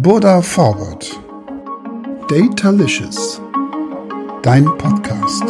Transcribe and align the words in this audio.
Burda 0.00 0.40
Forward. 0.40 1.10
Datalicious. 2.28 3.40
Dein 4.44 4.64
Podcast. 4.64 5.42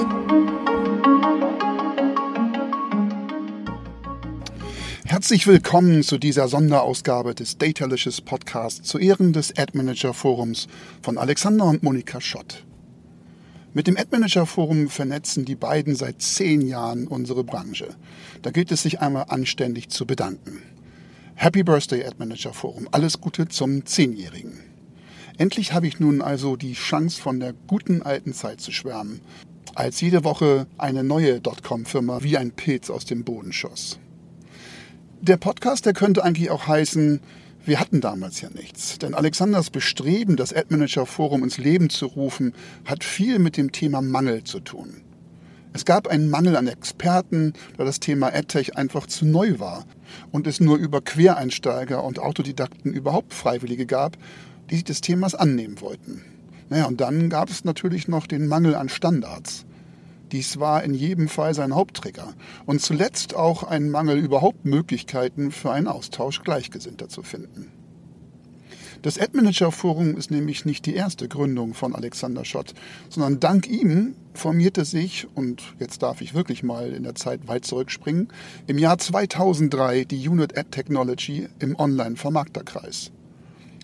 Herzlich 5.04 5.46
willkommen 5.46 6.02
zu 6.02 6.16
dieser 6.16 6.48
Sonderausgabe 6.48 7.34
des 7.34 7.58
Datalicious 7.58 8.22
Podcasts 8.22 8.88
zu 8.88 8.98
Ehren 8.98 9.34
des 9.34 9.54
Ad 9.58 9.76
Manager 9.76 10.14
Forums 10.14 10.66
von 11.02 11.18
Alexander 11.18 11.66
und 11.66 11.82
Monika 11.82 12.18
Schott. 12.22 12.64
Mit 13.74 13.86
dem 13.86 13.98
Ad 13.98 14.08
Manager 14.12 14.46
Forum 14.46 14.88
vernetzen 14.88 15.44
die 15.44 15.56
beiden 15.56 15.94
seit 15.94 16.22
zehn 16.22 16.66
Jahren 16.66 17.06
unsere 17.06 17.44
Branche. 17.44 17.88
Da 18.40 18.50
gilt 18.50 18.72
es 18.72 18.82
sich 18.82 19.00
einmal 19.00 19.26
anständig 19.28 19.90
zu 19.90 20.06
bedanken. 20.06 20.62
Happy 21.40 21.62
Birthday 21.62 22.04
Ad 22.04 22.16
Manager 22.18 22.52
Forum. 22.52 22.88
Alles 22.90 23.20
Gute 23.20 23.46
zum 23.46 23.86
Zehnjährigen. 23.86 24.58
Endlich 25.36 25.72
habe 25.72 25.86
ich 25.86 26.00
nun 26.00 26.20
also 26.20 26.56
die 26.56 26.72
Chance, 26.72 27.22
von 27.22 27.38
der 27.38 27.52
guten 27.68 28.02
alten 28.02 28.32
Zeit 28.32 28.60
zu 28.60 28.72
schwärmen, 28.72 29.20
als 29.76 30.00
jede 30.00 30.24
Woche 30.24 30.66
eine 30.78 31.04
neue 31.04 31.40
Dotcom-Firma 31.40 32.24
wie 32.24 32.36
ein 32.36 32.50
Pilz 32.50 32.90
aus 32.90 33.04
dem 33.04 33.22
Boden 33.22 33.52
schoss. 33.52 34.00
Der 35.20 35.36
Podcast, 35.36 35.86
der 35.86 35.92
könnte 35.92 36.24
eigentlich 36.24 36.50
auch 36.50 36.66
heißen, 36.66 37.20
wir 37.64 37.78
hatten 37.78 38.00
damals 38.00 38.40
ja 38.40 38.50
nichts. 38.50 38.98
Denn 38.98 39.14
Alexanders 39.14 39.70
Bestreben, 39.70 40.34
das 40.34 40.52
Ad 40.52 40.66
Manager 40.70 41.06
Forum 41.06 41.44
ins 41.44 41.58
Leben 41.58 41.88
zu 41.88 42.06
rufen, 42.06 42.52
hat 42.84 43.04
viel 43.04 43.38
mit 43.38 43.56
dem 43.56 43.70
Thema 43.70 44.02
Mangel 44.02 44.42
zu 44.42 44.58
tun. 44.58 45.02
Es 45.72 45.84
gab 45.84 46.08
einen 46.08 46.30
Mangel 46.30 46.56
an 46.56 46.66
Experten, 46.66 47.52
da 47.76 47.84
das 47.84 48.00
Thema 48.00 48.28
AdTech 48.34 48.76
einfach 48.76 49.06
zu 49.06 49.26
neu 49.26 49.58
war 49.58 49.84
und 50.32 50.46
es 50.46 50.60
nur 50.60 50.76
über 50.76 51.00
Quereinsteiger 51.00 52.02
und 52.02 52.18
Autodidakten 52.18 52.92
überhaupt 52.92 53.34
Freiwillige 53.34 53.86
gab, 53.86 54.16
die 54.70 54.76
sich 54.76 54.84
des 54.84 55.00
Themas 55.00 55.34
annehmen 55.34 55.80
wollten. 55.80 56.24
Naja, 56.70 56.86
und 56.86 57.00
dann 57.00 57.30
gab 57.30 57.48
es 57.48 57.64
natürlich 57.64 58.08
noch 58.08 58.26
den 58.26 58.46
Mangel 58.46 58.74
an 58.74 58.88
Standards. 58.88 59.64
Dies 60.32 60.60
war 60.60 60.84
in 60.84 60.92
jedem 60.92 61.28
Fall 61.28 61.54
sein 61.54 61.74
Haupttrigger 61.74 62.34
und 62.66 62.82
zuletzt 62.82 63.34
auch 63.34 63.62
ein 63.62 63.88
Mangel 63.88 64.18
überhaupt 64.18 64.66
Möglichkeiten 64.66 65.50
für 65.50 65.70
einen 65.70 65.86
Austausch 65.86 66.42
Gleichgesinnter 66.42 67.08
zu 67.08 67.22
finden. 67.22 67.70
Das 69.00 69.16
Ad 69.16 69.30
Manager 69.32 69.70
Forum 69.70 70.16
ist 70.16 70.32
nämlich 70.32 70.64
nicht 70.64 70.84
die 70.84 70.94
erste 70.94 71.28
Gründung 71.28 71.74
von 71.74 71.94
Alexander 71.94 72.44
Schott, 72.44 72.74
sondern 73.08 73.38
dank 73.38 73.68
ihm 73.68 74.16
formierte 74.34 74.84
sich, 74.84 75.28
und 75.36 75.62
jetzt 75.78 76.02
darf 76.02 76.20
ich 76.20 76.34
wirklich 76.34 76.64
mal 76.64 76.92
in 76.92 77.04
der 77.04 77.14
Zeit 77.14 77.46
weit 77.46 77.64
zurückspringen, 77.64 78.26
im 78.66 78.76
Jahr 78.76 78.98
2003 78.98 80.04
die 80.04 80.28
Unit 80.28 80.58
Ad 80.58 80.70
Technology 80.72 81.48
im 81.60 81.76
Online-Vermarkterkreis. 81.76 83.12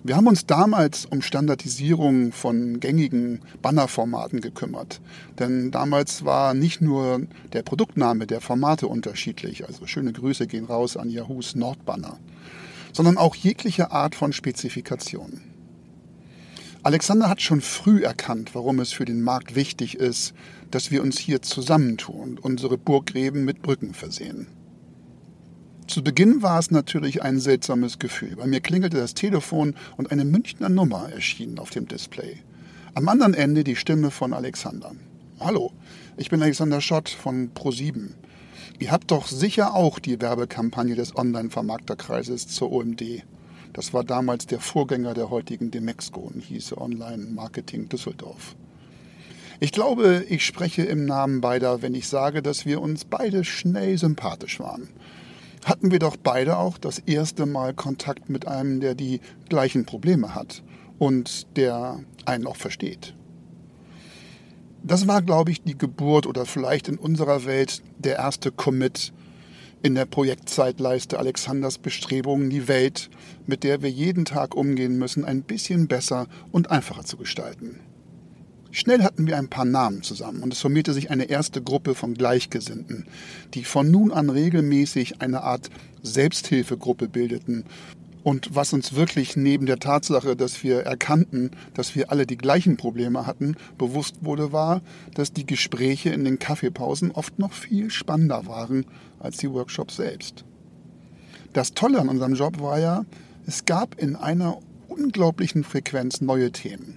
Wir 0.03 0.17
haben 0.17 0.27
uns 0.27 0.47
damals 0.47 1.07
um 1.07 1.23
Standardisierung 1.23 2.33
von 2.33 2.81
gängigen 2.81 3.41
Bannerformaten 3.63 4.41
gekümmert. 4.41 5.01
Denn 5.39 5.71
damals 5.71 6.25
war 6.25 6.55
nicht 6.55 6.83
nur 6.83 7.23
der 7.53 7.63
Produktname 7.63 8.27
der 8.27 8.41
Formate 8.41 8.89
unterschiedlich, 8.89 9.67
also 9.67 9.87
schöne 9.87 10.13
Grüße 10.13 10.47
gehen 10.47 10.67
raus 10.67 10.97
an 10.97 11.09
Yahoos 11.09 11.55
Nordbanner 11.55 12.19
sondern 12.95 13.19
auch 13.19 13.35
jegliche 13.35 13.91
Art 13.91 14.15
von 14.15 14.33
Spezifikation. 14.33 15.43
Alexander 16.83 17.29
hat 17.29 17.43
schon 17.43 17.61
früh 17.61 18.05
erkannt, 18.05 18.55
warum 18.55 18.79
es 18.79 18.93
für 18.93 19.05
den 19.05 19.23
Markt 19.23 19.55
wichtig 19.55 19.97
ist, 19.97 20.35
dass 20.71 20.91
wir 20.91 21.03
uns 21.03 21.19
hier 21.19 21.43
zusammentun 21.43 22.21
und 22.21 22.45
unsere 22.45 22.79
Burggräben 22.79 23.45
mit 23.45 23.63
Brücken 23.63 23.95
versehen. 23.95 24.47
Zu 25.87 26.03
Beginn 26.03 26.43
war 26.43 26.59
es 26.59 26.71
natürlich 26.71 27.23
ein 27.23 27.41
seltsames 27.41 27.99
Gefühl. 27.99 28.37
Bei 28.37 28.47
mir 28.47 28.61
klingelte 28.61 28.97
das 28.97 29.15
Telefon 29.15 29.75
und 29.97 30.13
eine 30.13 30.25
Münchner 30.25 30.69
Nummer 30.69 31.11
erschien 31.11 31.59
auf 31.59 31.71
dem 31.71 31.89
Display. 31.89 32.39
Am 32.95 33.09
anderen 33.09 33.35
Ende 33.35 33.65
die 33.65 33.77
Stimme 33.77 34.11
von 34.11 34.33
Alexander. 34.33 34.93
Hallo, 35.41 35.73
ich 36.17 36.31
bin 36.31 36.43
Alexander 36.43 36.81
Schott 36.81 37.09
von 37.09 37.53
Pro7. 37.55 38.11
Ihr 38.79 38.91
habt 38.91 39.11
doch 39.11 39.27
sicher 39.27 39.75
auch 39.75 39.99
die 39.99 40.21
Werbekampagne 40.21 40.95
des 40.95 41.17
Online-Vermarkterkreises 41.17 42.49
zur 42.49 42.73
OMD. 42.73 43.23
Das 43.73 43.93
war 43.93 44.05
damals 44.05 44.47
der 44.47 44.61
Vorgänger 44.61 45.15
der 45.15 45.31
heutigen 45.31 45.71
Demexco 45.71 46.21
und 46.21 46.41
hieß 46.41 46.77
Online 46.77 47.25
Marketing 47.25 47.89
Düsseldorf. 47.89 48.55
Ich 49.61 49.73
glaube, 49.73 50.25
ich 50.29 50.45
spreche 50.45 50.83
im 50.83 51.07
Namen 51.07 51.41
beider, 51.41 51.81
wenn 51.83 51.95
ich 51.95 52.09
sage, 52.09 52.43
dass 52.43 52.67
wir 52.67 52.81
uns 52.81 53.05
beide 53.05 53.45
schnell 53.45 53.97
sympathisch 53.99 54.61
waren. 54.61 54.89
Hatten 55.65 55.91
wir 55.91 55.99
doch 55.99 56.17
beide 56.17 56.59
auch 56.59 56.77
das 56.77 56.99
erste 56.99 57.47
Mal 57.47 57.73
Kontakt 57.73 58.29
mit 58.29 58.47
einem, 58.47 58.81
der 58.81 58.95
die 58.95 59.21
gleichen 59.49 59.87
Probleme 59.87 60.35
hat 60.35 60.63
und 60.99 61.57
der 61.57 62.01
einen 62.27 62.47
auch 62.47 62.57
versteht. 62.57 63.15
Das 64.87 65.09
war, 65.09 65.23
glaube 65.23 65.51
ich, 65.51 65.63
die 65.63 65.79
Geburt 65.79 66.27
oder 66.27 66.45
vielleicht 66.45 66.89
in 66.89 66.99
unserer 66.99 67.47
Welt 67.47 67.83
der 67.99 68.17
erste 68.17 68.53
Commit 68.53 69.15
in 69.83 69.95
der 69.95 70.05
Projektzeitleiste 70.05 71.19
Alexanders 71.19 71.79
Bestrebungen, 71.79 72.51
die 72.51 72.69
Welt, 72.69 73.09
mit 73.47 73.65
der 73.65 73.81
wir 73.81 73.89
jeden 73.89 74.27
Tag 74.27 74.55
umgehen 74.55 74.99
müssen, 74.99 75.25
ein 75.25 75.43
bisschen 75.43 75.89
besser 75.89 76.27
und 76.53 76.71
einfacher 76.71 77.05
zu 77.05 77.17
gestalten. 77.17 77.81
Schnell 78.73 79.03
hatten 79.03 79.27
wir 79.27 79.39
ein 79.39 79.49
paar 79.49 79.65
Namen 79.65 80.03
zusammen 80.03 80.43
und 80.43 80.53
es 80.53 80.61
formierte 80.61 80.93
sich 80.93 81.11
eine 81.11 81.31
erste 81.31 81.63
Gruppe 81.63 81.95
von 81.95 82.13
Gleichgesinnten, 82.13 83.07
die 83.55 83.65
von 83.65 83.91
nun 83.91 84.13
an 84.13 84.29
regelmäßig 84.29 85.23
eine 85.23 85.45
Art 85.45 85.71
Selbsthilfegruppe 86.03 87.09
bildeten 87.09 87.65
und 88.25 88.55
was 88.55 88.73
uns 88.73 88.95
wirklich 88.95 89.37
neben 89.37 89.67
der 89.67 89.79
Tatsache, 89.79 90.35
dass 90.35 90.65
wir 90.65 90.81
erkannten, 90.81 91.51
dass 91.75 91.95
wir 91.95 92.11
alle 92.11 92.27
die 92.27 92.39
gleichen 92.39 92.79
Probleme 92.79 93.27
hatten, 93.27 93.55
bewusst 93.77 94.17
wurde, 94.23 94.51
war, 94.51 94.81
dass 95.15 95.35
die 95.35 95.45
Gespräche 95.45 96.09
in 96.09 96.25
den 96.25 96.39
Kaffeepausen 96.39 97.11
oft 97.13 97.39
noch 97.39 97.53
viel 97.53 97.91
spannender 97.91 98.47
waren 98.47 98.87
als 99.21 99.37
die 99.37 99.51
Workshops 99.53 99.97
selbst. 99.97 100.45
Das 101.53 101.75
Tolle 101.75 102.01
an 102.01 102.09
unserem 102.09 102.35
Job 102.35 102.61
war 102.61 102.81
ja, 102.81 103.05
es 103.47 103.67
gab 103.67 104.01
in 104.01 104.17
einer 104.17 104.59
unglaublichen 104.89 105.63
Frequenz 105.63 106.23
neue 106.23 106.51
Themen 106.51 106.97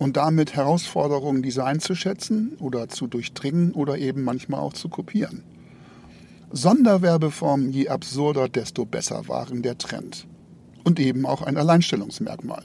und 0.00 0.16
damit 0.16 0.56
Herausforderungen, 0.56 1.42
diese 1.42 1.64
einzuschätzen 1.64 2.56
oder 2.58 2.88
zu 2.88 3.06
durchdringen 3.06 3.72
oder 3.72 3.96
eben 3.96 4.24
manchmal 4.24 4.58
auch 4.58 4.72
zu 4.72 4.88
kopieren. 4.88 5.44
Sonderwerbeformen, 6.50 7.70
je 7.70 7.88
absurder, 7.88 8.48
desto 8.48 8.84
besser 8.84 9.28
waren 9.28 9.62
der 9.62 9.78
Trend 9.78 10.26
und 10.84 11.00
eben 11.00 11.26
auch 11.26 11.42
ein 11.42 11.56
Alleinstellungsmerkmal. 11.56 12.62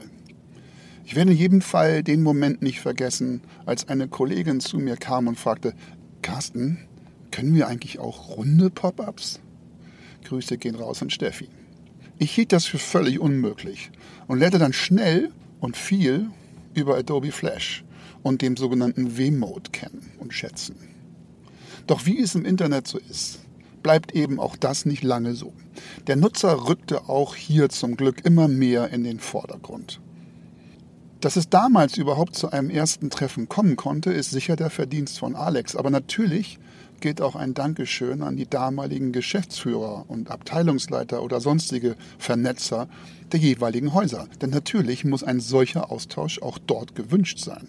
Ich 1.04 1.16
werde 1.16 1.32
in 1.32 1.38
jedem 1.38 1.60
Fall 1.60 2.04
den 2.04 2.22
Moment 2.22 2.62
nicht 2.62 2.80
vergessen, 2.80 3.42
als 3.66 3.88
eine 3.88 4.06
Kollegin 4.06 4.60
zu 4.60 4.78
mir 4.78 4.96
kam 4.96 5.26
und 5.26 5.38
fragte, 5.38 5.74
Carsten, 6.22 6.78
können 7.32 7.54
wir 7.54 7.66
eigentlich 7.66 7.98
auch 7.98 8.36
runde 8.36 8.70
Pop-ups? 8.70 9.40
Grüße 10.24 10.58
gehen 10.58 10.74
raus 10.74 11.02
an 11.02 11.10
Steffi. 11.10 11.48
Ich 12.18 12.32
hielt 12.32 12.52
das 12.52 12.66
für 12.66 12.78
völlig 12.78 13.18
unmöglich 13.18 13.90
und 14.28 14.38
lernte 14.38 14.58
dann 14.58 14.72
schnell 14.72 15.30
und 15.58 15.76
viel 15.76 16.28
über 16.74 16.96
Adobe 16.96 17.32
Flash 17.32 17.82
und 18.22 18.42
dem 18.42 18.56
sogenannten 18.56 19.12
V-Mode 19.12 19.70
kennen 19.70 20.12
und 20.18 20.34
schätzen. 20.34 20.76
Doch 21.86 22.06
wie 22.06 22.20
es 22.20 22.34
im 22.34 22.44
Internet 22.44 22.86
so 22.86 22.98
ist, 22.98 23.40
bleibt 23.82 24.12
eben 24.12 24.38
auch 24.38 24.56
das 24.56 24.86
nicht 24.86 25.02
lange 25.02 25.34
so. 25.34 25.52
Der 26.06 26.16
Nutzer 26.16 26.68
rückte 26.68 27.08
auch 27.08 27.34
hier 27.34 27.68
zum 27.68 27.96
Glück 27.96 28.24
immer 28.24 28.48
mehr 28.48 28.90
in 28.90 29.04
den 29.04 29.20
Vordergrund. 29.20 30.00
Dass 31.20 31.36
es 31.36 31.50
damals 31.50 31.98
überhaupt 31.98 32.34
zu 32.34 32.50
einem 32.50 32.70
ersten 32.70 33.10
Treffen 33.10 33.48
kommen 33.48 33.76
konnte, 33.76 34.10
ist 34.10 34.30
sicher 34.30 34.56
der 34.56 34.70
Verdienst 34.70 35.18
von 35.18 35.36
Alex. 35.36 35.76
Aber 35.76 35.90
natürlich 35.90 36.58
geht 37.00 37.20
auch 37.20 37.36
ein 37.36 37.52
Dankeschön 37.52 38.22
an 38.22 38.36
die 38.36 38.48
damaligen 38.48 39.12
Geschäftsführer 39.12 40.06
und 40.08 40.30
Abteilungsleiter 40.30 41.22
oder 41.22 41.40
sonstige 41.40 41.96
Vernetzer 42.18 42.88
der 43.32 43.40
jeweiligen 43.40 43.92
Häuser. 43.92 44.28
Denn 44.40 44.50
natürlich 44.50 45.04
muss 45.04 45.22
ein 45.22 45.40
solcher 45.40 45.90
Austausch 45.90 46.40
auch 46.40 46.58
dort 46.58 46.94
gewünscht 46.94 47.38
sein. 47.38 47.68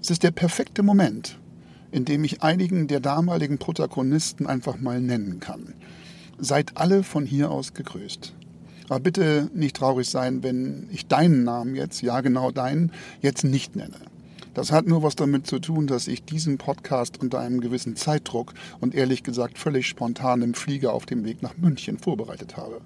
Es 0.00 0.10
ist 0.10 0.22
der 0.22 0.30
perfekte 0.32 0.82
Moment, 0.82 1.38
indem 1.92 2.24
ich 2.24 2.42
einigen 2.42 2.86
der 2.86 3.00
damaligen 3.00 3.58
Protagonisten 3.58 4.46
einfach 4.46 4.78
mal 4.78 5.00
nennen 5.00 5.40
kann. 5.40 5.74
Seid 6.38 6.76
alle 6.76 7.02
von 7.02 7.26
hier 7.26 7.50
aus 7.50 7.74
gegrüßt. 7.74 8.34
Aber 8.88 9.00
bitte 9.00 9.48
nicht 9.54 9.76
traurig 9.76 10.08
sein, 10.08 10.42
wenn 10.42 10.88
ich 10.90 11.06
deinen 11.06 11.44
Namen 11.44 11.76
jetzt, 11.76 12.02
ja 12.02 12.20
genau 12.22 12.50
deinen, 12.50 12.92
jetzt 13.20 13.44
nicht 13.44 13.76
nenne. 13.76 13.96
Das 14.54 14.72
hat 14.72 14.86
nur 14.86 15.04
was 15.04 15.14
damit 15.14 15.46
zu 15.46 15.60
tun, 15.60 15.86
dass 15.86 16.08
ich 16.08 16.24
diesen 16.24 16.58
Podcast 16.58 17.20
unter 17.20 17.38
einem 17.38 17.60
gewissen 17.60 17.94
Zeitdruck 17.94 18.52
und 18.80 18.94
ehrlich 18.94 19.22
gesagt 19.22 19.58
völlig 19.58 19.86
spontan 19.86 20.42
im 20.42 20.54
Flieger 20.54 20.92
auf 20.92 21.06
dem 21.06 21.24
Weg 21.24 21.40
nach 21.40 21.56
München 21.56 21.98
vorbereitet 21.98 22.56
habe. 22.56 22.80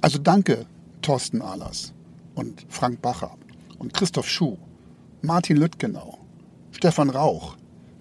Also 0.00 0.18
danke, 0.18 0.66
Thorsten 1.00 1.42
Ahlers 1.42 1.92
und 2.34 2.66
Frank 2.68 3.00
Bacher 3.00 3.36
und 3.78 3.94
Christoph 3.94 4.28
Schuh, 4.28 4.58
Martin 5.22 5.58
Lüttgenau, 5.58 6.18
Stefan 6.72 7.10
Rauch, 7.10 7.56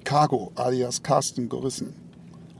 Cargo 0.09 0.51
alias 0.55 1.03
Carsten 1.03 1.49
Gorissen, 1.49 1.93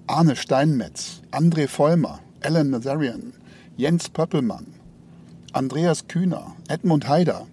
Arne 0.06 0.36
Steinmetz, 0.36 1.24
André 1.32 1.68
Vollmer, 1.68 2.20
Alan 2.44 2.70
Nazarian, 2.70 3.34
Jens 3.76 4.08
Pöppelmann, 4.08 4.68
Andreas 5.52 6.08
Kühner, 6.08 6.56
Edmund 6.68 7.08
Haider, 7.08 7.48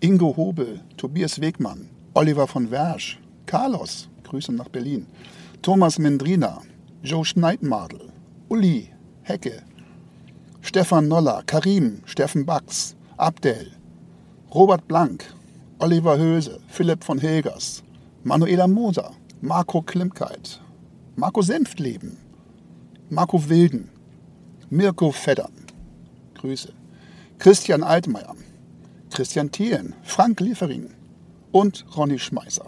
Ingo 0.00 0.36
Hobel, 0.36 0.80
Tobias 0.96 1.40
Wegmann, 1.40 1.88
Oliver 2.14 2.48
von 2.48 2.72
Wersch, 2.72 3.20
Carlos, 3.46 4.08
Grüße 4.24 4.50
nach 4.50 4.68
Berlin, 4.68 5.06
Thomas 5.62 6.00
Mendrina, 6.00 6.62
Joe 7.04 7.24
Schneidmadel, 7.24 8.10
Uli, 8.48 8.88
Hecke, 9.22 9.62
Stefan 10.60 11.06
Noller, 11.06 11.44
Karim, 11.46 12.02
Steffen 12.04 12.44
Bax, 12.44 12.96
Abdel, 13.16 13.70
Robert 14.52 14.88
Blank, 14.88 15.32
Oliver 15.78 16.18
Höse, 16.18 16.58
Philipp 16.66 17.04
von 17.04 17.20
Hilgers, 17.20 17.84
Manuela 18.24 18.66
Moser, 18.66 19.12
Marco 19.42 19.80
Klimkeit, 19.80 20.60
Marco 21.16 21.40
Senftleben, 21.40 22.18
Marco 23.08 23.48
Wilden, 23.48 23.88
Mirko 24.68 25.12
Feddern, 25.12 25.54
Grüße, 26.34 26.74
Christian 27.38 27.82
Altmaier, 27.82 28.34
Christian 29.10 29.50
Thielen, 29.50 29.94
Frank 30.02 30.40
Liefering 30.40 30.90
und 31.52 31.86
Ronny 31.96 32.18
Schmeißer, 32.18 32.66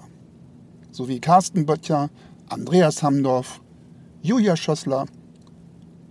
sowie 0.90 1.20
Carsten 1.20 1.66
Böttcher, 1.66 2.08
Andreas 2.48 3.02
Hamdorf, 3.02 3.60
Julia 4.22 4.56
Schossler, 4.56 5.04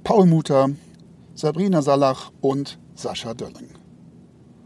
Paul 0.04 0.28
Mutter, 0.28 0.70
Sabrina 1.34 1.82
Salach 1.82 2.32
und 2.40 2.78
Sascha 2.94 3.34
Dölling. 3.34 3.70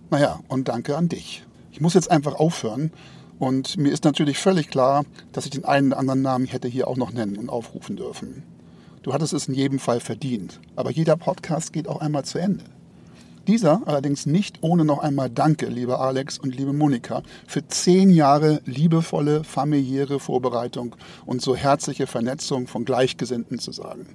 Naja, 0.10 0.42
und 0.50 0.68
danke 0.68 0.98
an 0.98 1.08
dich. 1.08 1.46
Ich 1.72 1.80
muss 1.80 1.94
jetzt 1.94 2.12
einfach 2.12 2.36
aufhören 2.36 2.92
und 3.40 3.78
mir 3.78 3.92
ist 3.92 4.04
natürlich 4.06 4.38
völlig 4.38 4.70
klar, 4.70 5.06
dass 5.32 5.46
ich 5.46 5.52
den 5.52 5.66
einen 5.66 5.88
oder 5.88 6.00
anderen 6.00 6.22
Namen 6.22 6.46
hätte 6.46 6.68
hier 6.68 6.88
auch 6.88 6.98
noch 6.98 7.12
nennen 7.12 7.38
und 7.38 7.50
aufrufen 7.50 7.98
dürfen. 7.98 8.44
Du 9.04 9.14
hattest 9.14 9.34
es 9.34 9.48
in 9.48 9.54
jedem 9.54 9.80
Fall 9.80 10.00
verdient, 10.00 10.60
aber 10.76 10.90
jeder 10.92 11.16
Podcast 11.16 11.74
geht 11.74 11.88
auch 11.88 12.02
einmal 12.02 12.26
zu 12.26 12.40
Ende. 12.40 12.64
Dieser 13.48 13.84
allerdings 13.86 14.26
nicht 14.26 14.58
ohne 14.62 14.86
noch 14.86 15.00
einmal 15.00 15.30
Danke, 15.30 15.68
liebe 15.68 16.00
Alex 16.00 16.40
und 16.40 16.56
liebe 16.56 16.74
Monika, 16.74 17.22
für 17.46 17.68
zehn 17.68 18.10
Jahre 18.10 18.62
liebevolle 18.66 19.44
familiäre 19.44 20.20
Vorbereitung 20.20 20.96
und 21.28 21.44
so 21.44 21.56
herzliche 21.56 22.08
Vernetzung 22.08 22.66
von 22.66 22.86
Gleichgesinnten 22.86 23.60
zu 23.60 23.72
sagen. 23.72 24.08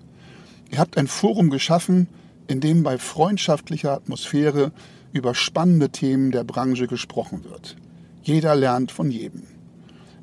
Ihr 0.73 0.79
habt 0.79 0.99
ein 0.99 1.07
Forum 1.07 1.51
geschaffen, 1.51 2.09
in 2.49 2.61
dem 2.61 2.83
bei 2.83 2.99
freundschaftlicher 2.99 3.93
Atmosphäre 3.93 4.73
über 5.13 5.37
spannende 5.37 5.91
Themen 5.91 6.33
der 6.33 6.43
Branche 6.43 6.89
gesprochen 6.89 7.45
wird. 7.45 7.77
Jeder 8.23 8.55
lernt 8.55 8.93
von 8.93 9.11
jedem. 9.11 9.45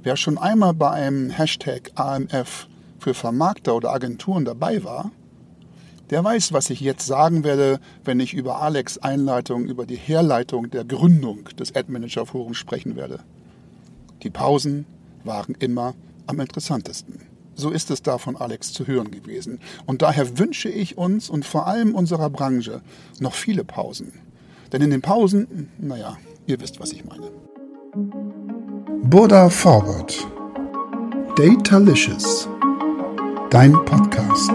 Wer 0.03 0.17
schon 0.17 0.37
einmal 0.37 0.73
bei 0.73 0.91
einem 0.91 1.29
Hashtag 1.31 1.91
AMF 1.95 2.67
für 2.99 3.13
Vermarkter 3.13 3.75
oder 3.75 3.91
Agenturen 3.91 4.45
dabei 4.45 4.83
war, 4.83 5.11
der 6.09 6.23
weiß, 6.23 6.53
was 6.53 6.69
ich 6.69 6.79
jetzt 6.79 7.05
sagen 7.05 7.43
werde, 7.43 7.79
wenn 8.05 8.19
ich 8.19 8.33
über 8.33 8.61
Alex 8.61 8.97
Einleitung, 8.97 9.65
über 9.65 9.85
die 9.85 9.97
Herleitung 9.97 10.69
der 10.69 10.85
Gründung 10.85 11.45
des 11.59 11.75
Ad 11.75 11.91
Manager 11.91 12.25
Forums 12.25 12.57
sprechen 12.57 12.95
werde. 12.95 13.19
Die 14.23 14.29
Pausen 14.29 14.85
waren 15.23 15.55
immer 15.59 15.95
am 16.27 16.39
interessantesten. 16.39 17.21
So 17.55 17.71
ist 17.71 17.89
es 17.89 18.03
da 18.03 18.19
von 18.19 18.37
Alex 18.37 18.71
zu 18.71 18.85
hören 18.85 19.11
gewesen. 19.11 19.59
Und 19.85 20.03
daher 20.03 20.37
wünsche 20.37 20.69
ich 20.69 20.97
uns 20.97 21.29
und 21.29 21.43
vor 21.43 21.67
allem 21.67 21.95
unserer 21.95 22.29
Branche 22.29 22.81
noch 23.19 23.33
viele 23.33 23.63
Pausen. 23.63 24.13
Denn 24.71 24.81
in 24.81 24.91
den 24.91 25.01
Pausen, 25.01 25.69
naja, 25.79 26.17
ihr 26.45 26.61
wisst, 26.61 26.79
was 26.79 26.93
ich 26.93 27.03
meine. 27.03 27.31
Buddha 27.95 29.49
Forward. 29.49 30.13
Datalicious. 31.37 32.49
Dein 33.49 33.71
Podcast. 33.85 34.51